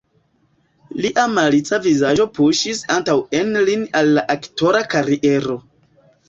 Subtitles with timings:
[1.05, 5.61] Lia malica vizaĝo puŝis antaŭen lin al la aktora kariero.